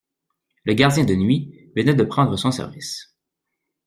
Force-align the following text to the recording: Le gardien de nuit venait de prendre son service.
Le 0.63 0.73
gardien 0.73 1.03
de 1.03 1.13
nuit 1.13 1.69
venait 1.75 1.93
de 1.93 2.03
prendre 2.03 2.35
son 2.35 2.49
service. 2.49 3.13